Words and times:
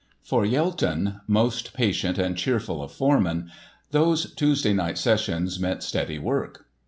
For 0.23 0.43
Yelton, 0.47 1.21
most 1.27 1.73
patient 1.75 2.17
and 2.17 2.35
cheerful 2.35 2.81
of 2.81 2.91
foremen, 2.91 3.51
those 3.91 4.33
Tuesday 4.33 4.73
night 4.73 4.97
sessions 4.97 5.59
meant 5.59 5.83
steady 5.83 6.17
work. 6.17 6.65